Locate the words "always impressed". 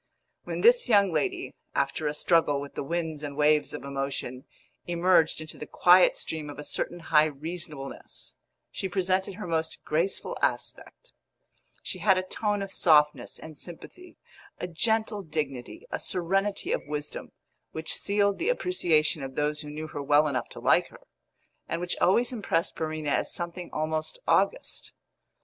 22.01-22.75